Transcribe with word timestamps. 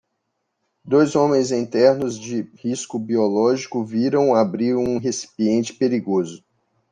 Dois 0.83 1.15
homens 1.15 1.51
em 1.51 1.63
ternos 1.63 2.17
de 2.19 2.41
risco 2.57 2.97
biológico 2.97 3.85
viram 3.85 4.33
abrir 4.33 4.73
um 4.75 4.97
recipiente 4.97 5.73
perigoso. 5.75 6.43